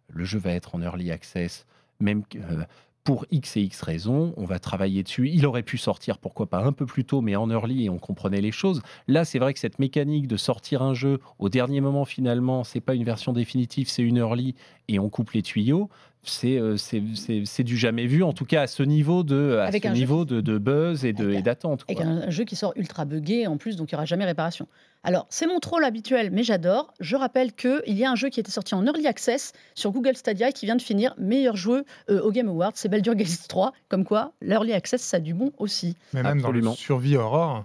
[0.09, 1.67] le jeu va être en early access,
[2.01, 2.65] même euh,
[3.07, 5.31] pour X et X raisons, on va travailler dessus.
[5.33, 7.99] Il aurait pu sortir, pourquoi pas un peu plus tôt, mais en early et on
[7.99, 8.83] comprenait les choses.
[9.07, 12.81] Là, c'est vrai que cette mécanique de sortir un jeu au dernier moment, finalement, c'est
[12.81, 14.57] pas une version définitive, c'est une early
[14.89, 15.89] et on coupe les tuyaux.
[16.29, 19.59] C'est euh, c'est- c'est- c'est du jamais vu, en tout cas à ce niveau de,
[19.61, 21.85] à Avec ce niveau de, de buzz et d'attente.
[21.89, 24.25] Avec un, un jeu qui sort ultra buggé en plus, donc il n'y aura jamais
[24.25, 24.67] réparation.
[25.05, 26.93] Alors, c'est mon troll habituel, mais j'adore.
[26.99, 30.17] Je rappelle qu'il y a un jeu qui était sorti en early access sur Google
[30.17, 32.73] Stadia et qui vient de finir meilleur jeu euh, au Game Awards.
[32.75, 33.73] C'est Baldur's Gate 3.
[33.89, 35.97] Comme quoi, l'early access, ça a du bon aussi.
[36.13, 36.65] Mais même Absolument.
[36.71, 37.65] dans le survie horror,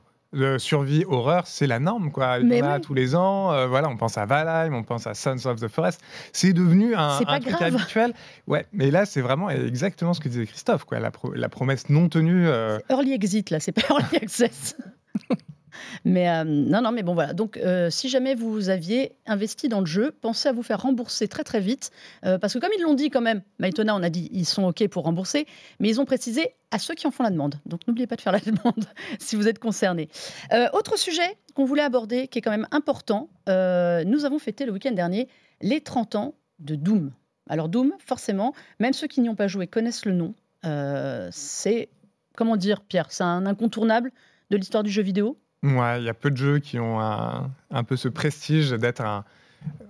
[0.59, 2.39] survie horreur, c'est la norme, quoi.
[2.39, 2.81] Mais y en a oui.
[2.81, 3.51] tous les ans.
[3.51, 6.01] euh, voilà, on pense à Valheim, on pense à Sons of the Forest.
[6.31, 7.75] C'est devenu un, un truc grave.
[7.75, 8.13] habituel.
[8.47, 10.99] Ouais, mais là, c'est vraiment exactement ce que disait Christophe, quoi.
[10.99, 12.47] La, pro- la promesse non tenue.
[12.47, 14.75] euh, Early exit, là, c'est pas early access.
[16.05, 17.33] Mais euh, non, non, mais bon, voilà.
[17.33, 21.27] Donc, euh, si jamais vous aviez investi dans le jeu, pensez à vous faire rembourser
[21.27, 21.91] très, très vite.
[22.25, 24.63] euh, parce que, comme ils l'ont dit quand même, Maïtona, on a dit ils sont
[24.63, 25.45] OK pour rembourser,
[25.79, 27.55] mais ils ont précisé à ceux qui en font la demande.
[27.65, 28.85] Donc, n'oubliez pas de faire la demande
[29.19, 30.09] si vous êtes concerné.
[30.73, 34.91] Autre sujet qu'on voulait aborder, qui est quand même important, nous avons fêté le week-end
[34.91, 35.27] dernier
[35.61, 37.11] les 30 ans de Doom.
[37.49, 40.33] Alors, Doom, forcément, même ceux qui n'y ont pas joué connaissent le nom.
[41.31, 41.89] C'est,
[42.37, 44.11] comment dire, Pierre, c'est un incontournable
[44.51, 45.39] de l'histoire du jeu vidéo.
[45.63, 49.01] Ouais, il y a peu de jeux qui ont un, un peu ce prestige d'être
[49.01, 49.23] un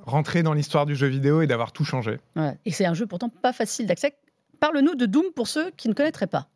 [0.06, 2.20] rentré dans l'histoire du jeu vidéo et d'avoir tout changé.
[2.36, 2.58] Ouais.
[2.66, 4.16] Et c'est un jeu pourtant pas facile d'accès.
[4.60, 6.48] Parle-nous de Doom pour ceux qui ne connaîtraient pas.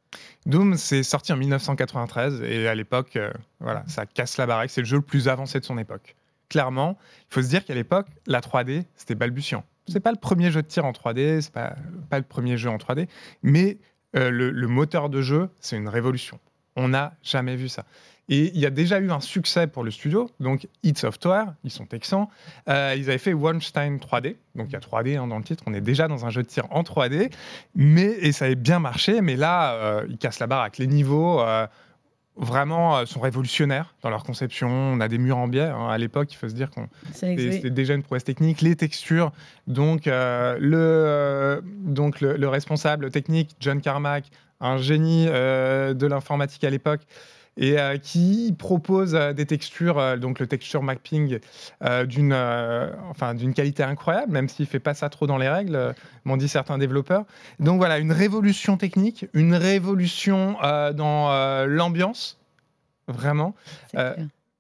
[0.46, 4.70] Doom, c'est sorti en 1993 et à l'époque, euh, voilà, ça casse la baraque.
[4.70, 6.16] C'est le jeu le plus avancé de son époque.
[6.50, 6.98] Clairement,
[7.30, 9.64] il faut se dire qu'à l'époque, la 3D, c'était balbutiant.
[9.88, 11.76] C'est pas le premier jeu de tir en 3D, c'est pas,
[12.10, 13.08] pas le premier jeu en 3D,
[13.44, 13.78] mais
[14.16, 16.40] euh, le, le moteur de jeu, c'est une révolution.
[16.76, 17.86] On n'a jamais vu ça.
[18.28, 21.70] Et il y a déjà eu un succès pour le studio, donc It Software, ils
[21.70, 22.26] sont texans.
[22.68, 25.64] Euh, ils avaient fait Wolfenstein 3D, donc il y a 3D hein, dans le titre.
[25.68, 27.32] On est déjà dans un jeu de tir en 3D,
[27.76, 29.22] mais et ça avait bien marché.
[29.22, 30.80] Mais là, euh, ils cassent la baraque.
[30.80, 31.68] Les niveaux euh,
[32.36, 34.70] vraiment sont révolutionnaires dans leur conception.
[34.70, 35.62] On a des murs en biais.
[35.62, 35.88] hein.
[35.90, 36.88] À l'époque, il faut se dire qu'on
[37.52, 38.62] C'était déjà une prouesse technique.
[38.62, 39.34] Les textures,
[39.68, 44.26] donc, le, donc le, le responsable technique, John Carmack,
[44.62, 47.02] un génie euh, de l'informatique à l'époque,
[47.58, 51.40] et euh, qui propose euh, des textures, euh, donc le texture mapping,
[52.06, 52.34] d'une
[53.10, 55.94] enfin, d'une qualité incroyable, même s'il ne fait pas ça trop dans les règles,
[56.26, 57.26] m'ont dit certains développeurs.
[57.60, 60.58] Donc voilà, une révolution technique, une révolution
[60.94, 62.38] dans l'ambiance,
[63.08, 63.56] vraiment.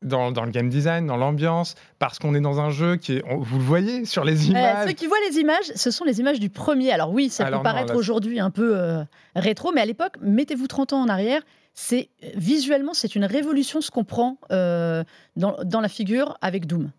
[0.02, 3.24] Dans, dans le game design, dans l'ambiance, parce qu'on est dans un jeu qui est,
[3.30, 4.88] on- vous le voyez sur les Euh, images.
[4.88, 6.92] ceux qui voient les images, ce sont les images du premier.
[6.92, 9.04] Alors oui, ça Alors peut non, paraître là, aujourd'hui un peu euh,
[9.36, 11.42] rétro, mais à l'époque, mettez-vous 30 ans en arrière.
[11.74, 15.04] C'est visuellement, c'est une révolution ce qu'on prend euh,
[15.36, 16.92] dans, dans la figure avec Doom.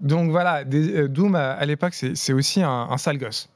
[0.00, 3.48] Donc voilà, des- euh, Doom à, à l'époque, c'est c'est aussi un, un sale gosse.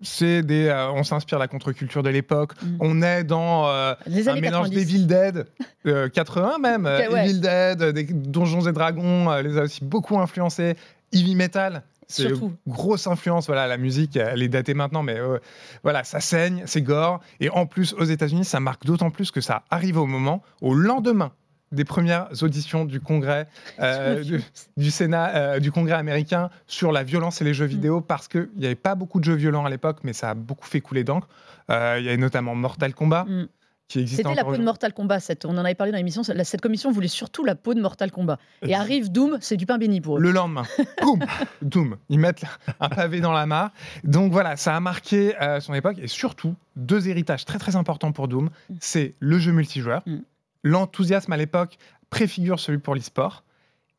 [0.00, 2.52] C'est des, euh, on s'inspire de la contre-culture de l'époque.
[2.62, 2.76] Mm.
[2.80, 4.74] On est dans euh, Les un mélange 90.
[4.76, 5.46] d'Evil Dead,
[5.86, 7.24] euh, 80 même, euh, Ok, ouais.
[7.24, 10.76] Evil Dead, euh, des Donjons et Dragons, euh, les a aussi beaucoup influencés.
[11.12, 12.32] Heavy Metal, c'est
[12.66, 13.46] grosse influence.
[13.46, 15.38] Voilà, la musique, elle est datée maintenant, mais euh,
[15.82, 17.20] voilà, ça saigne, c'est gore.
[17.40, 20.74] Et en plus, aux États-Unis, ça marque d'autant plus que ça arrive au moment, au
[20.74, 21.32] lendemain
[21.72, 23.46] des premières auditions du Congrès
[23.80, 24.42] euh, du,
[24.76, 27.68] du Sénat, euh, du Congrès américain sur la violence et les jeux Mm.
[27.68, 30.34] vidéo, parce qu'il n'y avait pas beaucoup de jeux violents à l'époque, mais ça a
[30.34, 31.28] beaucoup fait couler d'encre.
[31.70, 33.48] Euh, Il y avait notamment Mortal Kombat, Mm.
[33.88, 35.20] qui existe C'était la peau de Mortal Kombat.
[35.20, 36.22] Cette, on en avait parlé dans l'émission.
[36.22, 38.38] Cette commission voulait surtout la peau de Mortal Kombat.
[38.62, 40.20] Et arrive Doom, c'est du pain béni pour eux.
[40.20, 40.64] Le lendemain,
[41.02, 41.20] boum,
[41.62, 41.96] Doom.
[42.08, 42.44] Ils mettent
[42.80, 43.70] un pavé dans la mare.
[44.04, 45.96] Donc voilà, ça a marqué son époque.
[46.02, 48.50] Et surtout, deux héritages très très importants pour Doom.
[48.70, 48.74] Mm.
[48.80, 50.02] C'est le jeu multijoueur.
[50.06, 50.18] Mm.
[50.62, 51.78] L'enthousiasme à l'époque
[52.10, 53.44] préfigure celui pour l'e-sport.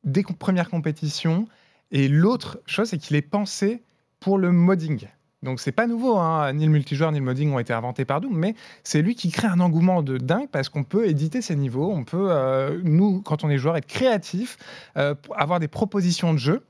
[0.06, 1.48] Com- premières compétitions.
[1.92, 3.84] Et l'autre chose, c'est qu'il est pensé
[4.20, 5.08] pour le modding.
[5.42, 6.52] Donc c'est pas nouveau, hein.
[6.52, 9.32] ni le multijoueur ni le modding ont été inventés par Doom, mais c'est lui qui
[9.32, 13.22] crée un engouement de dingue parce qu'on peut éditer ses niveaux, on peut, euh, nous,
[13.22, 14.58] quand on est joueur, être créatif,
[14.98, 16.62] euh, avoir des propositions de jeu.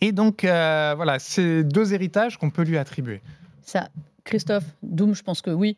[0.00, 3.20] Et donc euh, voilà, c'est deux héritages qu'on peut lui attribuer.
[3.62, 3.88] Ça,
[4.24, 5.76] Christophe, Doom, je pense que oui.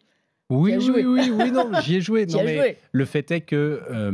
[0.51, 2.27] Oui, oui, oui, oui, non, j'y ai joué.
[2.31, 2.77] Non, mais joué.
[2.93, 4.11] Le fait est que, euh,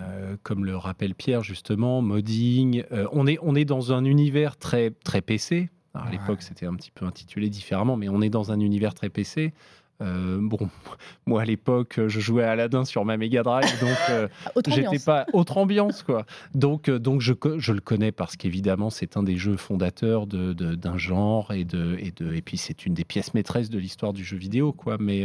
[0.00, 4.56] euh, comme le rappelle Pierre justement, modding, euh, on, est, on est dans un univers
[4.56, 5.68] très, très PC.
[5.94, 6.16] Alors, à Ouais.
[6.18, 9.52] l'époque, c'était un petit peu intitulé différemment, mais on est dans un univers très PC.
[10.02, 10.58] Euh, bon,
[11.26, 14.98] moi à l'époque, je jouais à Aladdin sur ma Mega Drive, donc euh, Autre j'étais
[14.98, 16.26] pas autre ambiance quoi.
[16.54, 20.52] Donc euh, donc je, je le connais parce qu'évidemment c'est un des jeux fondateurs de-
[20.52, 23.78] de- d'un genre et de et de et puis c'est une des pièces maîtresses de
[23.78, 24.98] l'histoire du jeu vidéo quoi.
[25.00, 25.24] Mais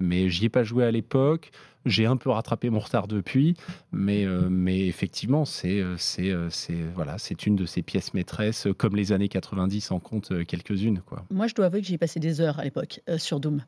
[0.00, 1.50] mais j'y ai pas joué à l'époque.
[1.86, 3.54] J'ai un peu rattrapé mon retard depuis,
[3.92, 8.66] mais euh, mais effectivement c'est euh, euh, c'est voilà c'est une de ces pièces maîtresses
[8.76, 11.24] comme les années 90 en compte quelques-unes quoi.
[11.30, 13.64] Moi, je dois avouer que j'y ai passé des heures à l'époque sur Doom.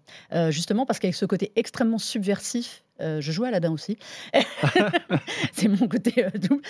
[0.51, 3.97] Justement parce qu'avec ce côté extrêmement subversif, je jouais à Aladdin aussi.
[5.53, 6.61] c'est mon côté Doom.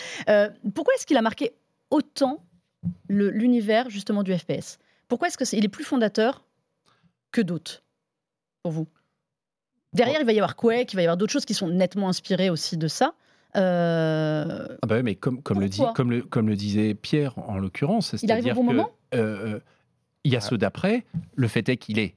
[0.74, 1.52] Pourquoi est-ce qu'il a marqué
[1.90, 2.44] autant
[3.08, 6.44] l'univers justement du FPS Pourquoi est-ce qu'il est plus fondateur
[7.32, 7.82] que d'autres
[8.62, 8.86] pour vous?
[9.92, 12.08] Derrière, il va y avoir Quake, il va y avoir d'autres choses qui sont nettement
[12.08, 13.14] inspirées aussi de ça.
[13.56, 16.94] Euh, Ah bah ouais, mais comme, comme, le dit, Pourquoi comme, le, comme le disait
[16.94, 19.60] Pierre en l'occurrence, c'est-à-dire bon que euh, euh,
[20.24, 21.04] il y a ceux d'après.
[21.34, 22.14] Le fait est qu'il est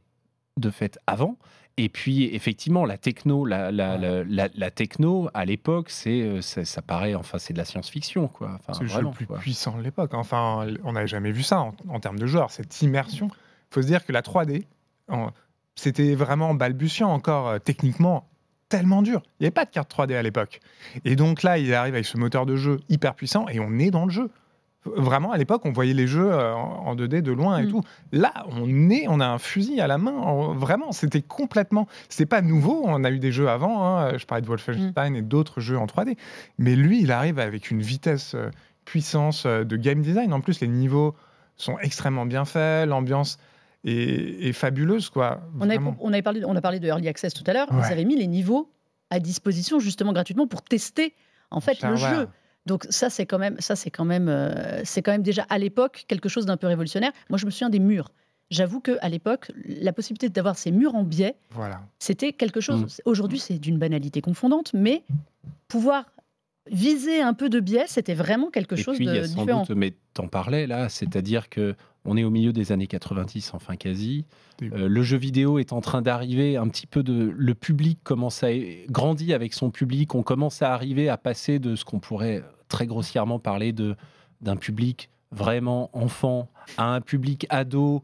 [0.57, 1.37] de fait avant.
[1.77, 6.41] Et puis, effectivement, la techno, la, la, la, la- la techno à l'époque, c'est, euh,
[6.41, 8.51] ça, ça paraît, enfin, c'est de la science-fiction, quoi.
[8.59, 9.39] Enfin, C'est le jeu le plus quoi.
[9.39, 10.13] puissant de l'époque.
[10.13, 13.29] Enfin, on n'avait jamais vu ça en, en termes de joueurs, cette immersion.
[13.31, 14.65] Il faut se dire que la 3D,
[15.07, 15.31] en-
[15.75, 18.27] c'était vraiment balbutiant encore euh, techniquement
[18.69, 19.21] tellement dur.
[19.39, 20.59] Il n'y avait pas de carte 3D à l'époque.
[21.05, 23.91] Et donc là, il arrive avec ce moteur de jeu hyper puissant et on est
[23.91, 24.29] dans le jeu.
[24.85, 27.69] Vraiment, à l'époque, on voyait les jeux euh, en en 2D de loin et Mm.
[27.69, 27.81] tout.
[28.11, 30.11] Là, on est, on a un fusil à la main.
[30.11, 31.87] En- Vraiment, c'était complètement.
[32.09, 32.81] C'était pas nouveau.
[32.85, 33.85] On a eu des jeux avant.
[33.87, 34.17] hein.
[34.17, 36.17] Je parlais de Wolfenstein et d'autres jeux en 3D.
[36.57, 38.49] Mais lui, il arrive avec une vitesse, euh,
[38.83, 40.33] puissance euh, de game design.
[40.33, 41.15] En plus, les niveaux
[41.55, 42.89] sont extrêmement bien faits.
[42.89, 43.37] L'ambiance
[43.85, 45.41] est fabuleuse, quoi.
[45.59, 45.97] On, avait, Vraiment.
[45.99, 47.71] on, avait parlé, on a parlé de Early Access tout à l'heure.
[47.71, 47.81] Ouais.
[47.87, 48.69] Ils avaient mis les niveaux
[49.09, 51.13] à disposition justement gratuitement pour tester
[51.51, 51.99] en fait Ça, le ouais.
[52.15, 52.27] jeu.
[52.65, 55.57] Donc ça c'est quand même ça c'est quand même euh, c'est quand même déjà à
[55.57, 57.11] l'époque quelque chose d'un peu révolutionnaire.
[57.29, 58.09] Moi je me souviens des murs.
[58.51, 61.81] J'avoue que à l'époque la possibilité d'avoir ces murs en biais Voilà.
[61.99, 62.83] c'était quelque chose.
[62.83, 62.87] Mm.
[63.05, 65.03] Aujourd'hui c'est d'une banalité confondante, mais
[65.67, 66.05] pouvoir
[66.71, 69.27] viser un peu de biais c'était vraiment quelque Et chose puis, il y de a
[69.27, 69.63] sans différent.
[69.65, 73.75] doute, mais t'en parlais là, c'est-à-dire que on est au milieu des années 90, enfin
[73.75, 74.25] quasi.
[74.61, 77.33] Euh, le jeu vidéo est en train d'arriver un petit peu de.
[77.35, 78.49] Le public commence à
[78.89, 80.13] grandir avec son public.
[80.15, 83.95] On commence à arriver à passer de ce qu'on pourrait très grossièrement parler de
[84.41, 88.03] d'un public vraiment enfant à un public ado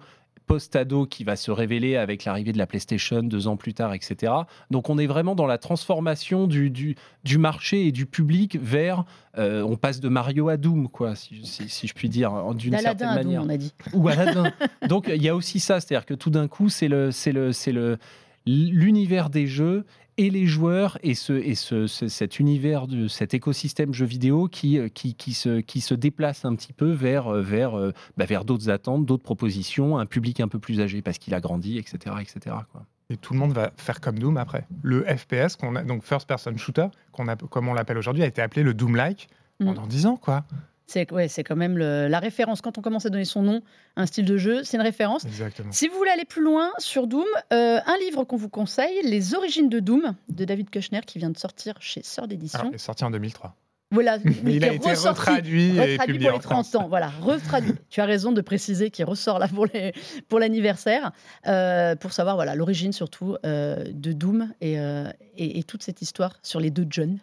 [0.49, 4.33] post-ado qui va se révéler avec l'arrivée de la PlayStation deux ans plus tard, etc.
[4.71, 9.05] Donc on est vraiment dans la transformation du, du, du marché et du public vers...
[9.37, 12.73] euh, on passe de Mario à Doom, quoi, si, si- si je puis dire, d'une
[12.77, 13.73] certaine à Doom, manière on a dit.
[13.93, 14.51] ou Aladdin.
[14.89, 17.51] Donc il y a aussi ça, c'est-à-dire que tout d'un coup, c'est le, c'est le,
[17.51, 17.99] c'est le,
[18.47, 19.85] l'univers des jeux
[20.19, 24.47] et les joueurs et, ce, et ce, ce- cet univers de cet écosystème jeux vidéo
[24.47, 27.93] qui, euh, qui, qui, se, qui se déplace un petit peu vers, euh, vers, euh,
[28.17, 31.39] bah, vers d'autres attentes, d'autres propositions, un public un peu plus âgé parce qu'il a
[31.39, 32.15] grandi, etc.
[32.21, 32.55] etc.
[32.71, 32.85] quoi.
[33.09, 34.67] Et tout le monde va faire comme Doom après.
[34.83, 38.27] Le FPS, qu'on a, donc First Person Shooter, qu'on a, comme on l'appelle aujourd'hui, a
[38.27, 39.29] été appelé le Doom-like
[39.61, 39.65] Mm.
[39.65, 40.45] pendant 10 ans, quoi.
[40.89, 42.61] C'est ouais, c'est quand même le- la référence.
[42.61, 43.61] Quand on commence à donner son nom
[43.95, 45.23] à un style de jeu, c'est une référence.
[45.25, 45.71] Exactement.
[45.71, 49.35] Si vous voulez aller plus loin sur Doom, euh, un livre qu'on vous conseille, Les
[49.35, 52.59] origines de Doom, de David Kushner, qui vient de sortir chez Sœur d'édition.
[52.59, 53.55] Alors, il est sorti en 2003.
[53.91, 56.75] Voilà, Mais il a été retraduit et retraduit pour les 30 France.
[56.75, 56.87] ans.
[56.89, 57.73] Voilà, retraduit.
[57.89, 59.93] tu as raison de préciser qu'il ressort là pour les-
[60.27, 61.11] pour l'anniversaire,
[61.47, 66.01] euh, pour savoir voilà l'origine surtout euh, de Doom et, euh, et, et toute cette
[66.03, 67.17] histoire sur les deux John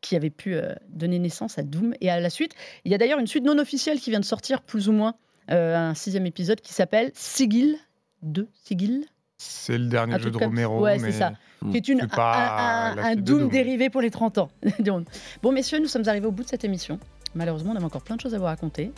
[0.00, 2.54] qui avaient pu euh, donner naissance à Doom et à la suite.
[2.84, 5.14] Il y a d'ailleurs une suite non officielle qui vient de sortir, plus ou moins,
[5.50, 7.76] euh, un sixième épisode qui s'appelle Sigil
[8.22, 8.48] 2.
[8.64, 9.04] Sigil
[9.38, 10.80] C'est le dernier Un jeu de Romero.
[10.80, 11.32] ouais, c'est ça.
[11.70, 13.48] qui est une, un, Doom, Doom.
[13.50, 14.48] dérivé pour les 30 ans.
[15.42, 16.98] bon, messieurs, nous sommes arrivés au bout de cette émission.
[17.34, 18.92] Malheureusement, on avait encore plein de choses à vous raconter.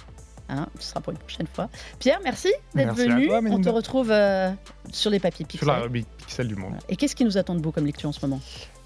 [0.48, 1.70] Hein, ce sera pour une prochaine fois.
[1.98, 3.26] Pierre, merci d'être Merci à venu.
[3.28, 4.50] toi, on te retrouve euh,
[4.92, 5.82] sur les papiers Sur la pixels.
[5.84, 6.74] rubrique Pixel du monde.
[6.88, 8.40] Et qu'est-ce qui nous attend de beau comme lecture en ce moment?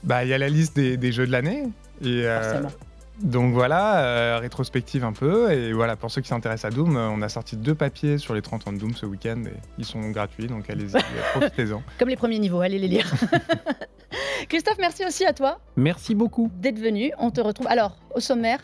[0.04, 1.64] Bah, il y a la liste des, des jeux de l'année.
[2.02, 2.62] Et euh,
[3.20, 5.50] donc voilà, euh, rétrospective un peu.
[5.50, 8.34] Et voilà, pour ceux qui s'intéressent à Doom, euh, on a sorti deux papiers sur
[8.34, 9.42] les 30 ans de Doom ce week-end.
[9.46, 11.00] Et ils sont gratuits, donc allez-y,
[11.32, 11.82] profitez-en.
[11.98, 13.10] Comme les premiers niveaux, allez les lire.
[14.48, 16.50] Christophe, merci aussi à toi Merci beaucoup.
[16.56, 17.10] d'être venu.
[17.18, 17.66] On te retrouve.
[17.68, 18.60] Alors, au sommaire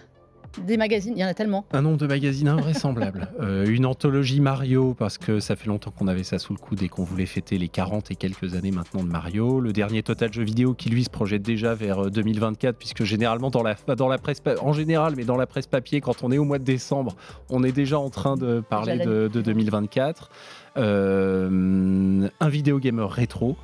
[0.66, 1.64] des magazines, il y en a tellement.
[1.72, 3.28] Un nombre de magazines invraisemblable.
[3.40, 6.82] Euh, une anthologie Mario, parce que ça fait longtemps qu'on avait ça sous le coude
[6.82, 9.58] et qu'on voulait fêter les 40 et quelques années maintenant de Mario.
[9.60, 13.50] Le dernier Total Jeux vidéo qui, lui, se projette déjà vers euh, 2024, puisque généralement,
[13.50, 16.30] dans la, dans la presse, pa- en général, mais dans la presse papier, quand on
[16.30, 17.16] est au mois de décembre,
[17.50, 20.30] on est déjà en train de parler de 2024.
[20.76, 23.56] Euh, un vidéo gamer rétro.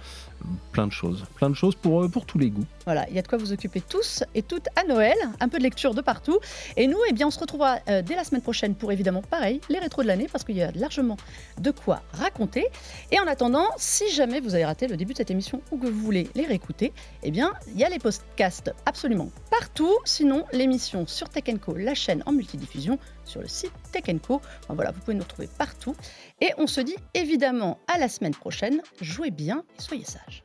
[0.73, 1.25] Plein de choses.
[1.37, 2.65] Plein de choses pour, euh, pour tous les goûts.
[2.85, 5.59] Voilà, il y a de quoi vous occuper tous et toutes à Noël, un peu
[5.59, 6.39] de lecture de partout.
[6.77, 9.61] Et nous, eh bien, on se retrouvera euh, dès la semaine prochaine pour évidemment, pareil,
[9.69, 11.17] les rétros de l'année, parce qu'il y a largement
[11.61, 12.67] de quoi raconter.
[13.11, 15.87] Et en attendant, si jamais vous avez raté le début de cette émission ou que
[15.87, 19.95] vous voulez les réécouter, eh bien, il y a les podcasts absolument partout.
[20.05, 22.99] Sinon, l'émission sur Tech Co, la chaîne en multidiffusion,
[23.29, 24.41] sur le site Tech Co.
[24.69, 25.95] Voilà, vous pouvez nous retrouver partout.
[26.41, 28.81] Et on se dit évidemment à la semaine prochaine.
[29.01, 30.45] Jouez bien et soyez sages.